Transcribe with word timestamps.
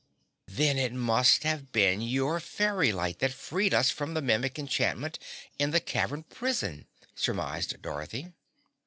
"Then 0.47 0.79
it 0.79 0.91
must 0.93 1.43
have 1.43 1.71
been 1.71 2.01
your 2.01 2.39
fairy 2.39 2.91
light 2.91 3.19
that 3.19 3.31
freed 3.31 3.71
us 3.71 3.91
from 3.91 4.15
the 4.15 4.21
Mimic 4.23 4.57
enchantment 4.57 5.19
in 5.59 5.69
the 5.69 5.79
cavern 5.79 6.23
prison," 6.23 6.87
surmised 7.13 7.79
Dorothy. 7.83 8.33